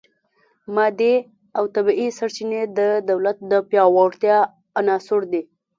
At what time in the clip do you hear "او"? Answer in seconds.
1.57-1.63